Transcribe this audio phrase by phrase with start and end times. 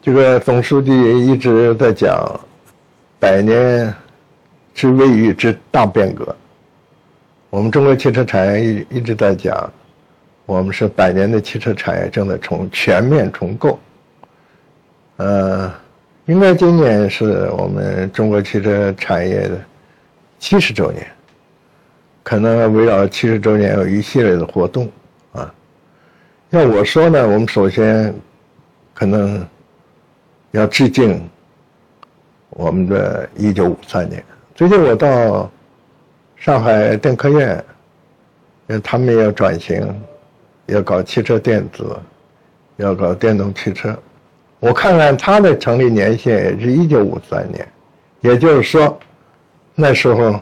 [0.00, 0.92] 这个总书记
[1.26, 2.40] 一直在讲
[3.18, 3.92] 百年
[4.72, 6.34] 之未遇之大变革。
[7.50, 9.70] 我们中国汽车产业一一直在讲，
[10.46, 13.78] 我们是百年的汽车产业正在重全面重构。
[15.16, 15.72] 呃，
[16.26, 19.60] 应该今年是我们中国汽车产业的
[20.38, 21.04] 七十周年，
[22.22, 24.88] 可能围绕七十周年有一系列的活动
[25.32, 25.52] 啊。
[26.50, 28.14] 要我说呢，我们首先
[28.94, 29.44] 可能。
[30.52, 31.28] 要致敬
[32.50, 34.24] 我们的一九五三年。
[34.54, 35.50] 最近我到
[36.36, 37.64] 上海电科院，
[38.66, 39.86] 因为他们要转型，
[40.66, 41.96] 要搞汽车电子，
[42.76, 43.96] 要搞电动汽车。
[44.60, 47.68] 我看看它的成立年限也是一九五三年，
[48.22, 48.98] 也就是说，
[49.74, 50.40] 那时候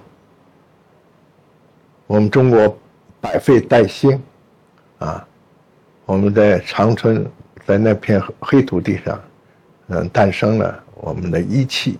[2.06, 2.78] 我们中国
[3.20, 4.22] 百废待兴，
[4.98, 5.26] 啊，
[6.06, 7.26] 我们在长春，
[7.66, 9.20] 在那片黑土地上。
[9.88, 11.96] 嗯，诞生了我们的一汽，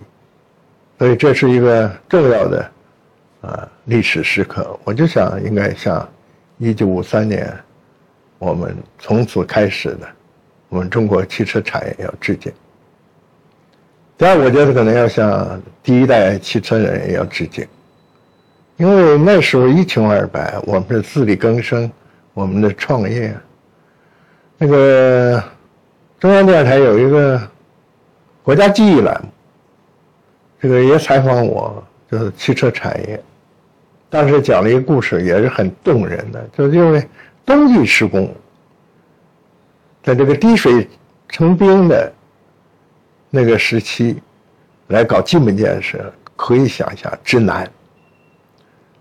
[0.99, 2.71] 所以这是一个重要的
[3.39, 4.77] 啊历史时刻。
[4.83, 6.05] 我就想，应该向
[6.57, 7.49] 一九五三年
[8.39, 10.07] 我们从此开始的
[10.67, 12.51] 我们中国汽车产业要致敬。
[14.17, 17.65] 第二，我觉得可能要向第一代汽车人也要致敬，
[18.75, 21.89] 因为那时候一穷二白，我们是自力更生，
[22.33, 23.33] 我们的创业。
[24.57, 25.41] 那个
[26.19, 27.41] 中央电视台有一个。
[28.47, 29.29] 国家记忆栏目，
[30.57, 33.21] 这个也采访我，就是汽车产业，
[34.09, 37.05] 当时讲了一个故事，也是很动人的，就是因为
[37.45, 38.33] 冬季施工，
[40.01, 40.87] 在这个滴水
[41.27, 42.09] 成冰的
[43.29, 44.21] 那个时期，
[44.87, 47.69] 来搞基本建设，可以想象之难。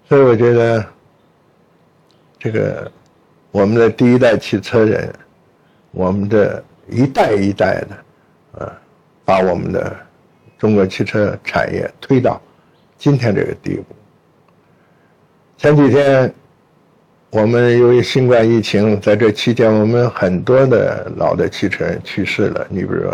[0.09, 0.85] 所以我觉得，
[2.37, 2.91] 这个
[3.53, 5.15] 我们的第一代汽车人，
[5.93, 8.83] 我们的一代一代的，啊。
[9.27, 9.95] 把我们的
[10.57, 12.41] 中国汽车产业推到
[12.97, 13.85] 今天这个地步。
[15.59, 16.33] 前几天，
[17.31, 22.67] 我们由于新冠疫情，在这期间，我们很多的老的汽车人去世了。
[22.71, 23.11] 你比如，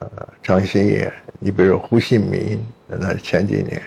[0.00, 0.08] 呃，
[0.42, 3.80] 张新业，你比如胡信民，那前几年，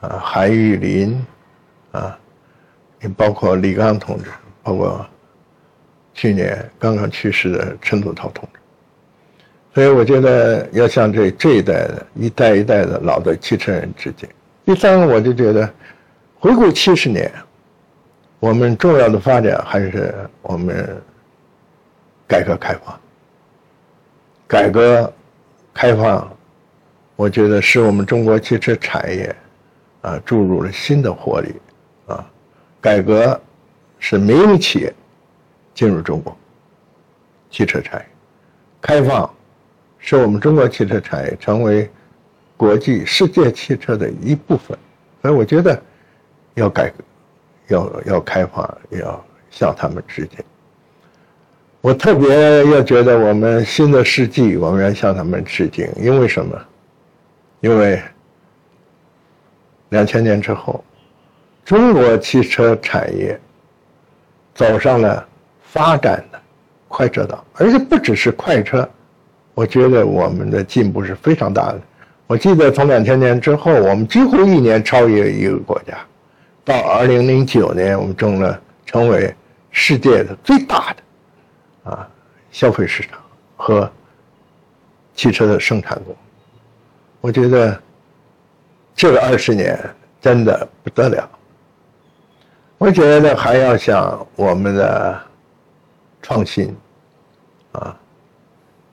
[0.00, 1.26] 啊，韩玉林，
[1.90, 2.16] 啊，
[3.00, 4.30] 你包括李刚同志，
[4.62, 5.04] 包括
[6.14, 8.57] 去年刚刚去世的陈祖涛同志。
[9.78, 14.28] 所以我觉得要向这这一代的一代一代的老的汽车人致敬。
[14.64, 15.72] 第三个，我就觉得，
[16.40, 17.30] 回顾七十年，
[18.40, 20.12] 我们重要的发展还是
[20.42, 21.00] 我们
[22.26, 23.00] 改革开放。
[24.48, 25.12] 改革
[25.72, 26.28] 开放，
[27.14, 29.32] 我觉得使我们中国汽车产业
[30.00, 31.54] 啊注入了新的活力
[32.08, 32.28] 啊。
[32.80, 33.40] 改革
[34.00, 34.92] 使民营企业
[35.72, 36.36] 进入中国
[37.48, 38.06] 汽车产业，
[38.80, 39.32] 开放。
[40.08, 41.86] 使我们中国汽车产业成为
[42.56, 44.74] 国际世界汽车的一部分，
[45.20, 45.78] 所以我觉得
[46.54, 46.94] 要改革，
[47.66, 50.42] 要要开放，要向他们致敬。
[51.82, 56.58] 我特别要觉得我们新的世纪，我们要向他们致敬，因为什么？
[57.60, 58.02] 因为
[59.90, 60.82] 两千年之后，
[61.66, 63.38] 中国汽车产业
[64.54, 65.28] 走上了
[65.60, 66.40] 发展的
[66.88, 68.88] 快车道，而且不只是快车。
[69.58, 71.80] 我觉得我们的进步是非常大的。
[72.28, 75.98] 我记得从两千年之后，我们几乎一年超越一个国家，
[76.64, 79.34] 到二零零九年，我们成了成为
[79.72, 82.08] 世界的最大的啊
[82.52, 83.18] 消费市场
[83.56, 83.90] 和
[85.16, 86.14] 汽车的生产国。
[87.20, 87.82] 我觉得
[88.94, 89.76] 这个二十年
[90.20, 91.28] 真的不得了。
[92.78, 95.20] 我觉得还要向我们的
[96.22, 96.72] 创新
[97.72, 97.98] 啊。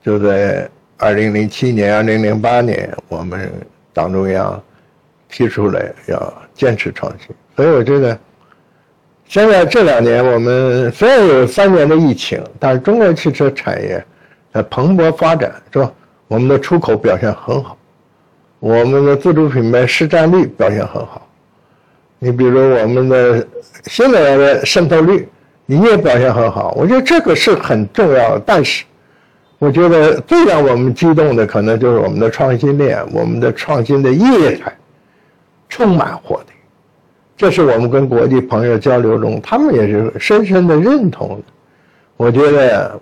[0.06, 3.50] 就在二零零七年、二零零八年，我们
[3.92, 4.62] 党中央
[5.28, 8.16] 提出来要坚持创新，所以我觉得
[9.26, 14.00] 现在这两年我们虽然有三年的疫情，但是中国汽车产业
[14.54, 15.92] 在蓬勃发展，是吧？
[16.28, 17.76] 我们的出口表现很好，
[18.60, 21.28] 我们的自主品牌市占率表现很好。
[22.20, 23.44] 你比如我们的
[23.86, 25.28] 新能源的渗透率，
[25.66, 26.72] 你也表现很好。
[26.76, 28.84] 我觉得这个是很重要的，但是。
[29.58, 34.70] 我觉得最让我们激动的，可能就是我们的创新链，我们的创新的业态
[35.68, 36.46] 充满活力。
[37.38, 41.44] 这是我们跟国际朋友交流中，他们也是深深的认同的。
[42.16, 43.00] 我觉得，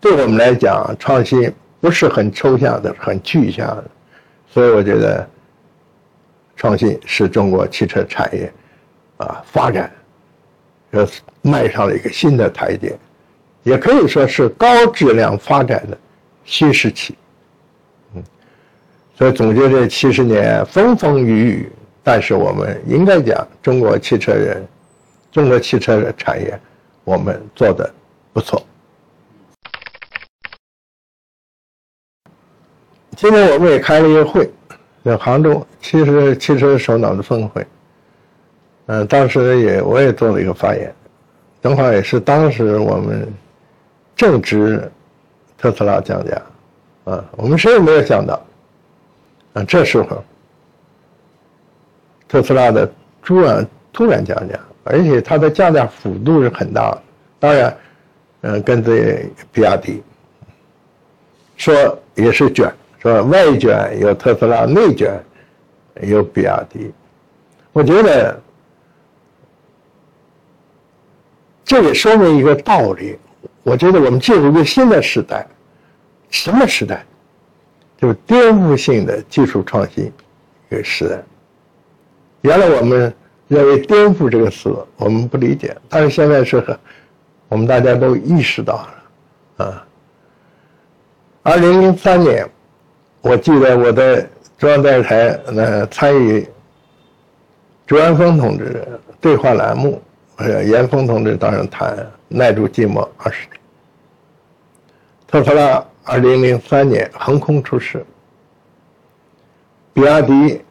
[0.00, 3.84] 对我们来讲，创新不是很抽象的、很具象的，
[4.46, 5.26] 所以我觉得，
[6.56, 8.52] 创新是中国汽车产业
[9.18, 9.90] 啊发展
[10.90, 11.06] 呃
[11.42, 12.94] 迈上了一个新的台阶。
[13.68, 15.98] 也可以说是高质量发展的
[16.44, 17.14] 新时期。
[18.14, 18.22] 嗯，
[19.14, 21.72] 所以总结这七十年风风雨雨，
[22.02, 24.66] 但是我们应该讲，中国汽车人，
[25.30, 26.58] 中国汽车的产业，
[27.04, 27.92] 我们做的
[28.32, 28.64] 不错。
[33.16, 34.48] 今天我们也开了一个会，
[35.04, 37.66] 在杭州，其实汽车首脑的峰会。
[38.86, 40.94] 嗯，当时也我也做了一个发言，
[41.60, 43.28] 正好也是当时我们
[44.18, 44.90] 正值
[45.56, 46.42] 特斯拉降价，
[47.04, 48.44] 啊，我们谁也没有想到，
[49.52, 50.24] 啊，这时候
[52.26, 52.90] 特斯拉的
[53.22, 57.02] 突然突然降价，而且它的降价幅度是很大的，
[57.38, 57.76] 当然，
[58.40, 60.02] 嗯，跟这比亚迪
[61.56, 62.68] 说也是卷。
[63.00, 65.16] 说外卷有特斯拉，内卷
[66.02, 66.92] 有比亚迪。
[67.72, 68.36] 我觉得
[71.64, 73.16] 这也说明一个道理。
[73.68, 75.46] 我觉得我们进入一个新的时代，
[76.30, 77.04] 什么时代？
[77.96, 80.10] 就是颠覆性的技术创新
[80.70, 81.22] 一个时代。
[82.42, 83.12] 原来我们
[83.48, 86.64] 认为“颠覆”这个词我们不理解，但是现在是，
[87.48, 88.74] 我们大家都意识到
[89.56, 89.86] 了啊。
[91.42, 92.48] 二零零三年。
[93.20, 94.24] 我记得我在
[94.56, 96.48] 中央电视台那参与
[97.84, 98.86] 朱元峰同志
[99.20, 100.00] 对话栏目，
[100.36, 103.57] 呃，严峰同志当时谈耐住寂寞二十年。
[105.30, 108.02] 特斯拉二零零三年横空出世，
[109.92, 110.62] 比亚迪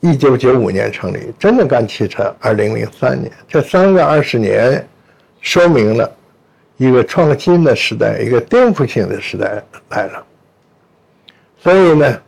[0.00, 4.82] 一九九五年成立，真正干汽车二零零三年，这三个二十年，
[5.42, 6.10] 说明了
[6.78, 10.24] 一个创新的时代，一个颠覆性的时代来了。
[11.58, 12.22] 所以呢，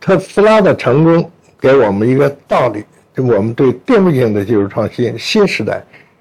[0.00, 2.84] 特斯拉的成功给我们一个道理：，
[3.14, 5.80] 就我们对颠覆性的技术创新新时代，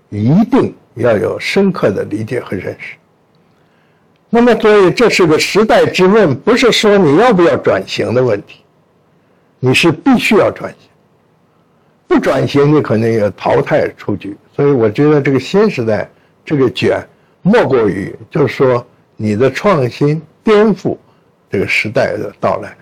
[0.09, 2.95] 一定要有深刻的理解和认识。
[4.33, 8.61] 那么，所以这是个时代之问，不是说你要不要转型的问题，
[9.59, 10.89] 你是必须要转型，
[12.07, 14.35] 不转型你可能要淘汰出局。
[14.55, 16.09] 所以，我觉得这个新时代
[16.45, 16.97] 这个卷，
[17.41, 18.83] 莫过于就是说
[19.17, 20.97] 你的创新颠覆。
[21.53, 22.73] 这个时代的到来，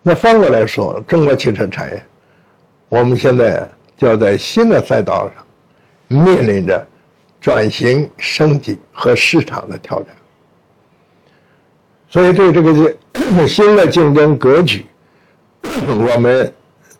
[0.00, 2.00] 那反过来说，中国汽车产业，
[2.88, 6.86] 我们现在就要在新的赛道上面临着
[7.40, 10.14] 转型升级和市场的挑战。
[12.10, 12.96] 所以，对这个
[13.46, 14.86] 新的竞争格局，
[15.62, 16.50] 我们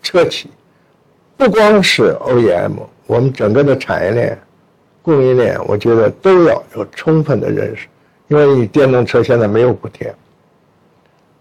[0.03, 0.51] 车企
[1.37, 2.73] 不光是 OEM，
[3.07, 4.39] 我们整个的产业链、
[5.01, 7.87] 供应链，我觉得都要有充分的认识，
[8.29, 10.15] 因为你电动车现在没有补贴。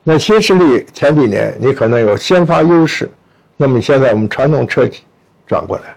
[0.01, 3.11] 那新势力前几年你可能有先发优势，
[3.57, 5.03] 那么现在我们传统车企
[5.45, 5.93] 转过来，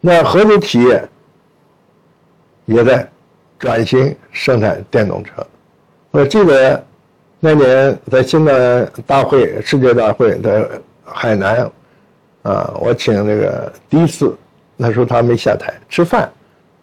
[0.00, 1.08] 那合资企业
[2.64, 3.08] 也在
[3.60, 5.46] 转型生产电动车。
[6.14, 6.80] 我记得
[7.40, 10.64] 那年在新的大会世界大会在
[11.04, 11.68] 海南，
[12.42, 14.32] 啊，我请那个第一次，
[14.76, 16.30] 那时候他没下台吃饭，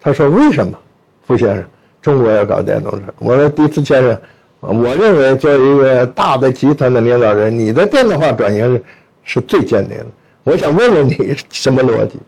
[0.02, 0.78] 他说为什么，
[1.26, 1.64] 傅先生，
[2.02, 3.06] 中国要搞电动车？
[3.20, 4.20] 我说第一次先生。
[4.60, 8.84] 我认为，作为一个大的集团的领导人，你的电动化转型是
[9.24, 10.06] 是最坚定的。
[10.44, 12.20] 我想问问你什么逻辑？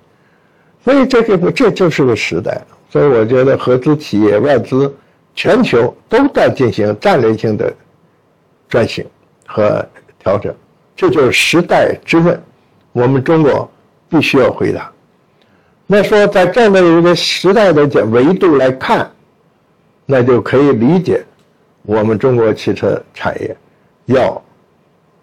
[0.85, 2.61] 所以这个这就是个时代。
[2.89, 4.91] 所以我觉得合资企业、外资、
[5.35, 7.73] 全球都在进行战略性的
[8.69, 9.05] 转型
[9.45, 9.85] 和
[10.19, 10.53] 调整，
[10.95, 12.41] 这就是时代之问，
[12.91, 13.69] 我们中国
[14.09, 14.91] 必须要回答。
[15.85, 19.11] 那说在这样的一个时代的维度来看，
[20.05, 21.23] 那就可以理解。
[21.85, 23.55] 我们中国汽车产业
[24.05, 24.41] 要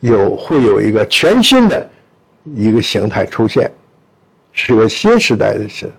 [0.00, 1.88] 有会有一个全新的
[2.44, 3.70] 一个形态出现，
[4.52, 5.90] 是个新时代的事。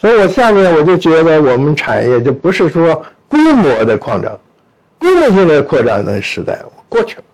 [0.00, 4.38] 所以我下面我就觉得我们产业就不是说规模的扩张，
[4.98, 7.24] 规模性的扩张的时代过去了。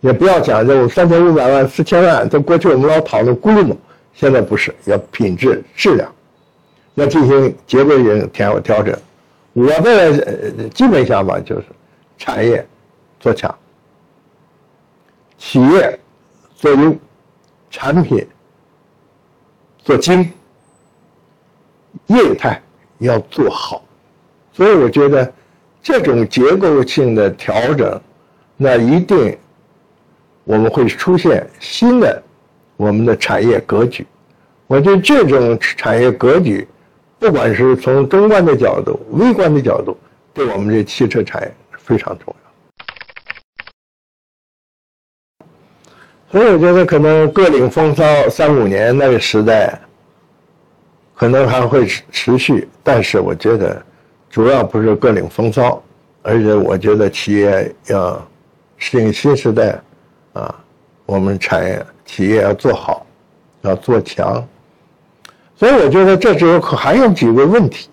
[0.00, 3.76] 也不要讲这种三千五百万、四千万，在过去我们老讨论规模，
[4.14, 6.10] 现在不是，要品质、质量，
[6.94, 8.96] 要进行结构性调调整。
[9.52, 11.64] 我的基本想法就是，
[12.16, 12.64] 产业
[13.20, 13.54] 做强，
[15.36, 15.98] 企业
[16.54, 16.94] 做优，
[17.70, 18.26] 产品
[19.82, 20.30] 做精，
[22.06, 22.60] 业态
[22.98, 23.82] 要做好。
[24.52, 25.32] 所以我觉得
[25.82, 28.00] 这种结构性的调整，
[28.56, 29.36] 那一定
[30.44, 32.22] 我们会出现新的
[32.76, 34.06] 我们的产业格局。
[34.66, 36.66] 我觉得这种产业格局。
[37.18, 39.96] 不管是从中观的角度、微观的角度，
[40.34, 42.26] 对我们这汽车产业非常重
[45.40, 45.46] 要。
[46.30, 49.80] 所以我觉得可能各领风骚三五年那个时代，
[51.16, 52.68] 可能还会持续。
[52.84, 53.82] 但是我觉得，
[54.30, 55.82] 主要不是各领风骚，
[56.22, 58.24] 而且我觉得企业要
[58.76, 59.80] 适应新时代，
[60.34, 60.54] 啊，
[61.06, 63.04] 我们产业企业要做好，
[63.62, 64.46] 要做强。
[65.56, 67.88] 所以我觉得这只有还有几个问题，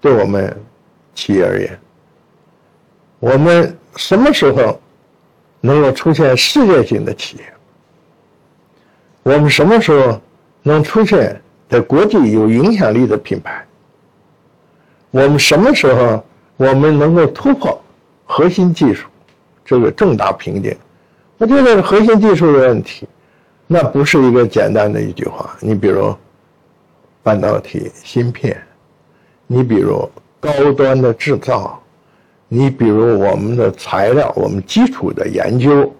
[0.00, 0.56] 对我们
[1.12, 1.78] 企业而言，
[3.18, 4.80] 我们什么时候
[5.60, 7.44] 能够出现世界性的企业？
[9.24, 10.20] 我们什么时候
[10.62, 13.64] 能出现在国际有影响力的品牌？
[15.10, 16.24] 我们什么时候
[16.56, 17.80] 我们能够突破
[18.24, 19.08] 核心技术
[19.64, 20.76] 这个重大瓶颈？
[21.38, 23.08] 我觉得核心技术的问题，
[23.66, 25.56] 那不是一个简单的一句话。
[25.60, 26.14] 你比如
[27.22, 28.56] 半导体芯片，
[29.46, 30.08] 你比如
[30.38, 31.82] 高端的制造，
[32.48, 35.92] 你比如我们的材料，我们基础的研究。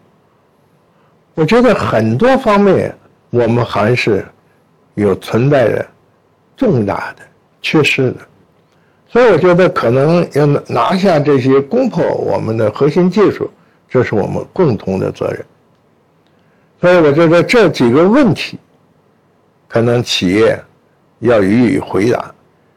[1.34, 2.96] 我觉得很多方面。
[3.30, 4.24] 我们还是
[4.96, 5.86] 有存在着
[6.56, 7.22] 重大的
[7.60, 8.16] 缺失的，
[9.08, 13.50] 所以我觉得可能要拿下这些攻破我们的核心技术，
[13.88, 15.44] 这是我们共同的责任。
[16.80, 18.58] 所以我觉得这几个问题，
[19.68, 20.58] 可能企业
[21.18, 22.34] 要予以回答。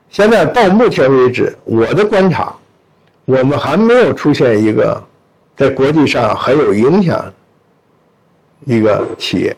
[0.10, 2.54] 现在到目前为止，我的观察，
[3.24, 5.02] 我们还没有出现一个
[5.56, 7.34] 在国际上很有影响
[8.66, 9.56] 一个企业。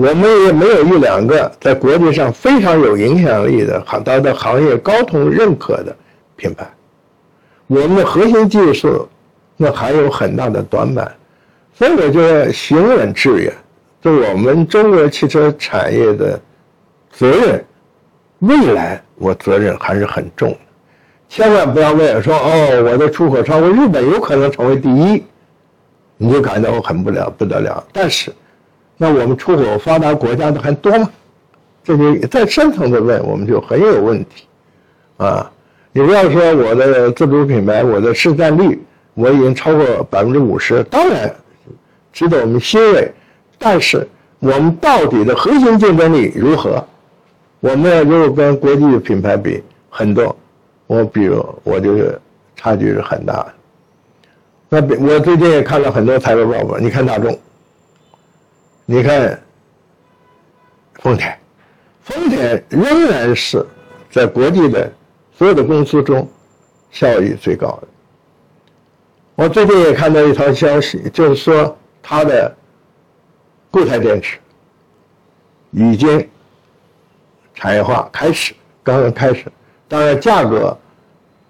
[0.00, 5.94] 我们也没有一两个在国际上非常有影响力的、行它的行业高通认可的
[6.36, 6.66] 品牌。
[7.66, 9.06] 我们的核心技术
[9.58, 11.14] 那还有很大的短板，
[11.74, 13.52] 所以我觉得行稳致远，
[14.00, 16.40] 就我们中国汽车产业的
[17.12, 17.62] 责任，
[18.38, 20.58] 未来我责任还是很重的。
[21.28, 25.22] 千万不要为了说哦，我的出口超过日本，有可能成为第一，
[26.16, 27.86] 你就感到很不了不得了。
[27.92, 28.32] 但是。
[29.02, 31.08] 那我们出口发达国家的还多吗？
[31.82, 34.44] 这就再深层的问，我们就很有问题，
[35.16, 35.50] 啊！
[35.90, 38.78] 你不要说我的自主品牌，我的市占率
[39.14, 41.34] 我已经超过百分之五十，当然
[42.12, 43.10] 值得我们欣慰。
[43.58, 44.06] 但是
[44.38, 46.84] 我们到底的核心竞争力如何？
[47.60, 50.36] 我们如果跟国际的品牌比，很多，
[50.86, 52.20] 我比如我就是
[52.54, 53.52] 差距是很大的。
[54.68, 57.34] 那我最近也看了很多财报报告，你看大众。
[58.92, 59.40] 你看，
[60.94, 61.38] 丰田，
[62.02, 63.64] 丰田仍然是
[64.10, 64.90] 在国际的
[65.32, 66.28] 所有的公司中
[66.90, 67.88] 效益最高的。
[69.36, 72.52] 我最近也看到一条消息，就是说它的
[73.70, 74.38] 固态电池
[75.70, 76.28] 已经
[77.54, 79.44] 产业化开始，刚刚开始。
[79.86, 80.76] 当然，价格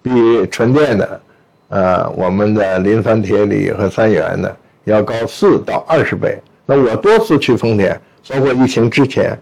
[0.03, 1.21] 比纯电的，
[1.69, 6.39] 呃，我们的磷酸铁锂和三元的要高四到二十倍。
[6.75, 7.99] 我多次去丰田，
[8.29, 9.37] 包括疫情之前，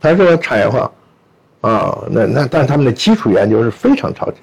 [0.00, 0.90] 它这个产业化，
[1.60, 4.40] 啊，那那但他们的基础研究是非常超前，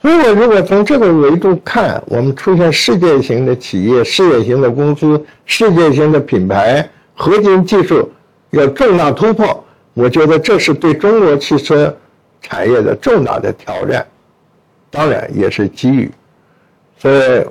[0.00, 8.10] 所以我如果从这个维度看，我们出现世界型的企业、世界型的公司、世界型的品牌，核心技术
[8.50, 9.64] 有重大突破，
[9.94, 11.94] 我觉得这是对中国汽车
[12.40, 14.06] 产业的重大的挑战，
[14.90, 16.10] 当然也是机遇，
[16.96, 17.44] 所以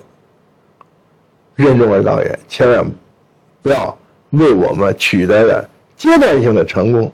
[1.56, 2.86] 任重而道远，千万。
[3.68, 3.98] 不要
[4.30, 7.12] 为我们取得的阶段性的成功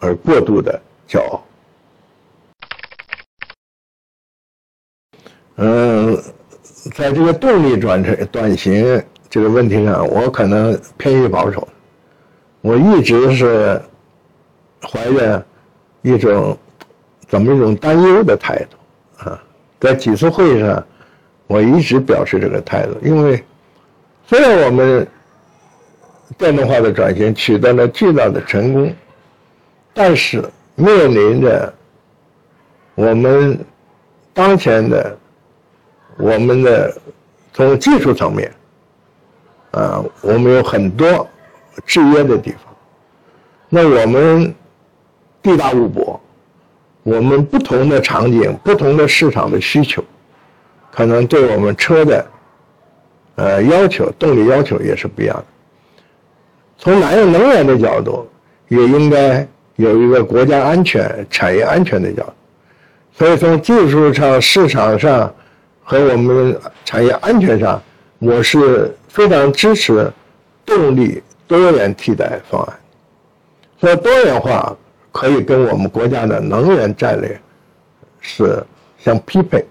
[0.00, 1.44] 而过度的骄傲。
[5.54, 6.20] 嗯，
[6.96, 9.00] 在这个动力转成转型
[9.30, 11.68] 这个问题上，我可能偏于保守。
[12.60, 13.80] 我一直是
[14.82, 15.46] 怀着
[16.00, 16.58] 一种
[17.28, 19.40] 怎么一种担忧的态度啊，
[19.78, 20.84] 在几次会议上，
[21.46, 23.40] 我一直表示这个态度，因为
[24.26, 25.06] 虽然我们。
[26.38, 28.94] 电动化的转型取得了巨大的成功，
[29.92, 30.42] 但是
[30.74, 31.72] 面临着
[32.94, 33.58] 我们
[34.32, 35.16] 当前的
[36.16, 36.94] 我们的
[37.52, 38.50] 从技术层面，
[39.72, 41.28] 啊，我们有很多
[41.84, 42.60] 制约的地方。
[43.68, 44.54] 那我们
[45.42, 46.20] 地大物博，
[47.02, 50.04] 我们不同的场景、不同的市场的需求，
[50.90, 52.26] 可能对我们车的
[53.36, 55.44] 呃要求、动力要求也是不一样的。
[56.82, 58.28] 从哪用能源的角度，
[58.66, 59.46] 也应该
[59.76, 62.32] 有一个国家安全、产业安全的角度。
[63.16, 65.32] 所以从技术上、市场上
[65.84, 67.80] 和我们产业安全上，
[68.18, 70.12] 我是非常支持
[70.66, 72.76] 动力多元替代方案。
[73.78, 74.76] 所以多元化
[75.12, 77.40] 可以跟我们国家的能源战略
[78.20, 78.60] 是
[78.98, 79.64] 相匹配。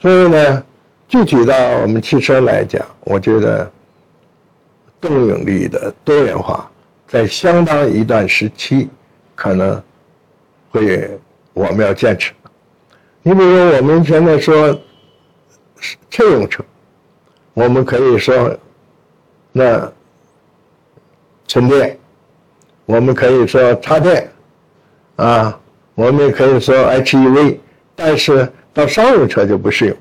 [0.00, 0.62] 所以呢，
[1.08, 3.68] 具体到我们汽车来讲，我觉得。
[5.00, 6.70] 动力的多元化，
[7.06, 8.88] 在相当一段时期，
[9.34, 9.82] 可能
[10.70, 11.10] 会
[11.54, 12.32] 我们要坚持。
[13.22, 14.78] 你比如说我们现在说
[16.10, 16.64] 乘用车，
[17.54, 18.56] 我们可以说
[19.52, 19.90] 那
[21.46, 21.98] 纯电，
[22.86, 24.30] 我们可以说插电，
[25.16, 25.58] 啊，
[25.94, 27.58] 我们也可以说 HEV，
[27.94, 29.96] 但是到商用车就不适用。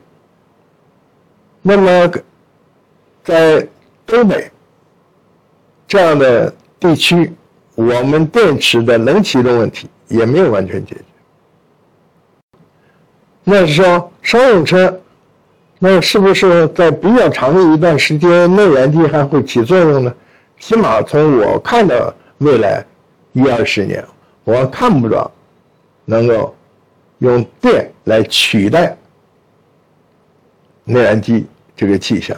[1.61, 2.11] 那么
[3.23, 3.67] 在
[4.05, 4.49] 东北
[5.89, 7.33] 这样的地区，
[7.73, 11.01] 我们电池的冷启动问题也没有完全解决。
[13.43, 15.01] 那是说商用车，
[15.79, 20.13] 那是不是在比较长的一段时间，内燃机还会起作用呢？
[20.59, 22.85] 起码从我看到未来
[23.33, 24.05] 一二十年，
[24.43, 25.31] 我看不着
[26.05, 26.55] 能够
[27.17, 28.95] 用电来取代
[30.83, 32.37] 内燃机这个迹象。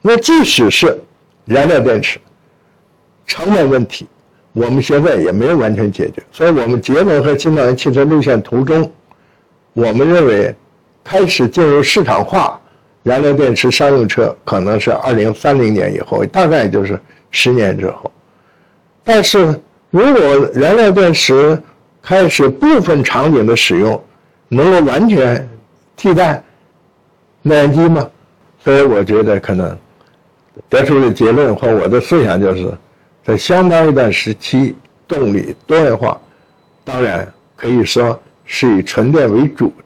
[0.00, 0.98] 那即使是
[1.44, 2.18] 燃料电池
[3.30, 4.08] 成本问题，
[4.54, 6.20] 我们现在也没有完全解决。
[6.32, 8.90] 所以，我们节能和新能源汽车路线图中。
[9.72, 10.52] 我们认为，
[11.04, 12.60] 开始进入市场化
[13.04, 16.98] 燃料电池商用车可能是二零三零年以后，大概就是
[17.30, 18.10] 十年之后。
[19.04, 19.38] 但是
[19.90, 21.56] 如果燃料电池
[22.02, 24.02] 开始部分场景的使用，
[24.48, 25.48] 能够完全
[25.94, 26.42] 替代
[27.42, 28.10] 内燃机吗？
[28.58, 29.78] 所以我觉得可能
[30.68, 32.68] 得出的结论和我的思想就是，
[33.30, 34.74] 在相当一段时期，
[35.06, 36.20] 动力多元化，
[36.84, 38.20] 当然可以说。
[38.52, 39.84] 是以纯电为主的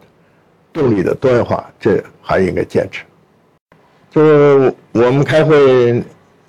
[0.73, 3.05] 动力的多元化，这还应该坚持。
[4.11, 6.03] 就是我们开会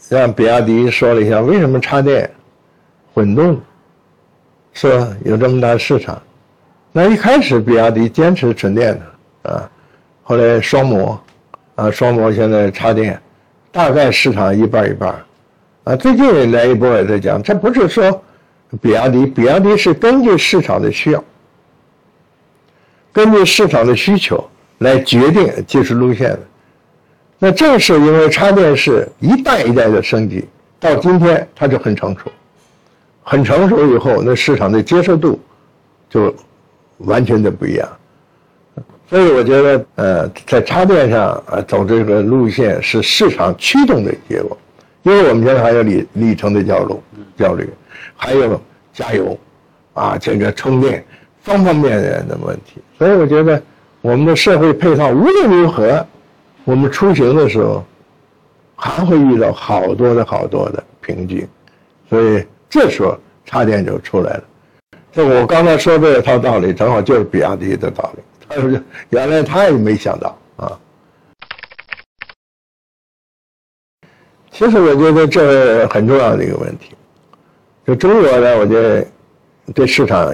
[0.08, 2.32] 让比亚迪说了一下，为什么插电、
[3.14, 3.60] 混动
[4.72, 4.90] 说
[5.26, 6.22] 有这么大市场？
[6.94, 8.98] 那一开始比亚迪坚持纯电
[9.44, 9.70] 的啊，
[10.24, 11.22] 后来双模
[11.76, 13.22] 啊，双模现在插电，
[13.74, 15.14] 大概市场一半一半
[15.86, 15.96] 啊。
[15.96, 18.22] 最近也来一波也在讲，这不是说
[18.82, 21.24] 比亚迪，比亚迪是根据市场的需要。
[23.14, 24.46] 根据市场的需求
[24.80, 26.40] 来决定技术路线的，
[27.40, 30.46] 那正是因为插电是一代一代的升级，
[30.82, 32.30] 到今天它就很成熟，
[33.24, 35.40] 很成熟以后，那市场的接受度
[36.10, 36.36] 就
[36.98, 37.88] 完全的不一样。
[39.08, 44.58] 所以我觉得，呃，在插电上啊走这个路线是市场驱动的结果，
[45.06, 46.96] 因为我们现在还有里里程的焦虑，
[47.38, 47.70] 焦虑，
[48.16, 48.60] 还有
[48.92, 49.38] 加油，
[49.94, 51.02] 啊，这个充电。
[51.42, 53.62] 方方面面的问题，所以我觉得
[54.02, 56.04] 我们的社会配套无论如何，
[56.64, 57.86] 我们出行的时候
[58.76, 61.48] 还会遇到好多的好多的瓶颈，
[62.10, 63.16] 所以这时候
[63.46, 64.44] 插电就出来了。
[65.12, 68.24] 这我刚才说这套道理，正好就是比亚迪的道理。
[68.50, 70.80] 他说原来他也没想到啊。
[74.56, 76.96] 其实我觉得这很重要的一个问题，
[77.86, 79.06] 就中国呢，我觉得
[79.74, 80.34] 对市场。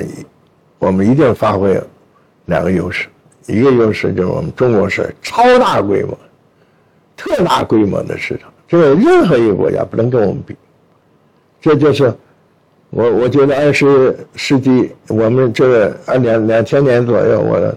[0.77, 1.79] 我们一定发挥
[2.45, 3.07] 两个优势，
[3.45, 6.17] 一个优势就是我们中国是超大规模、
[7.15, 10.55] 特大规模的市场，这个任何一个国家不能跟我们比。
[11.62, 12.12] 这就是
[12.89, 17.75] 我我觉得二十世纪我们这个二两两千年左右，我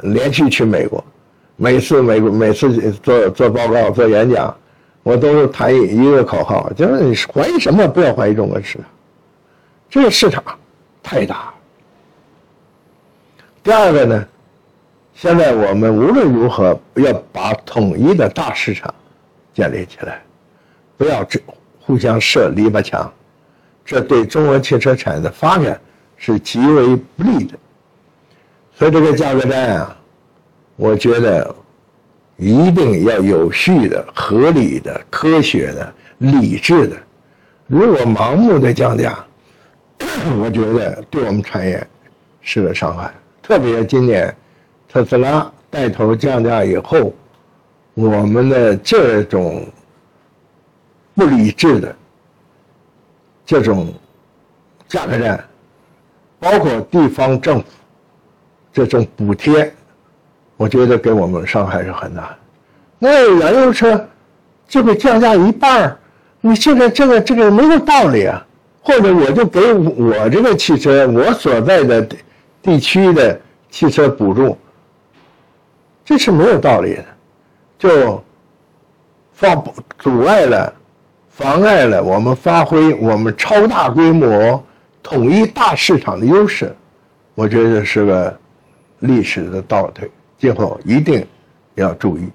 [0.00, 1.02] 连续去美国，
[1.56, 4.54] 每次美国每次做做报告做演讲，
[5.08, 8.84] 我都是谈一一个口号，就是你怀疑什么不要怀疑中国市场，
[9.88, 10.44] 这个市场
[11.02, 11.50] 太大。
[13.62, 14.28] 第二个呢，
[15.14, 18.94] 现在我们无论如何要把统一的大市场
[19.54, 20.22] 建立起来，
[20.98, 21.40] 不要这
[21.80, 23.10] 互相设篱笆墙，
[23.86, 25.80] 这对中国汽车产业的发展
[26.18, 27.58] 是极为不利的。
[28.76, 29.96] 所以这个价格战啊，
[30.76, 31.54] 我觉得
[32.38, 36.96] 一定要有序的、合理的、科学的、理智的。
[37.66, 39.18] 如果盲目的降价，
[40.40, 41.84] 我觉得对我们产业
[42.40, 43.12] 是个伤害。
[43.42, 44.34] 特别今年，
[44.88, 47.12] 特斯拉带头降价以后，
[47.94, 49.66] 我们的这种
[51.14, 51.96] 不理智的
[53.44, 53.92] 这种
[54.86, 55.44] 价格战，
[56.38, 57.66] 包括地方政府
[58.72, 59.74] 这种补贴，
[60.58, 62.36] 我觉得给我们伤害是很大。
[62.98, 64.06] 那燃油车
[64.68, 65.96] 就会降价一半
[66.42, 68.46] 你这个这个这个没有道理啊！
[68.82, 72.06] 或者我就给我这个汽车，我所在的。
[72.60, 73.40] 地区的
[73.70, 74.58] 汽车补助，
[76.04, 77.04] 这是没有道理的，
[77.78, 78.22] 就
[79.32, 79.64] 妨
[79.96, 80.74] 阻碍了、
[81.30, 84.62] 妨碍了我们发挥我们超大规模
[85.02, 86.74] 统一大市场的优势，
[87.36, 88.38] 我觉得是个
[88.98, 91.26] 历史的倒退，今后一定
[91.74, 92.28] 要注意。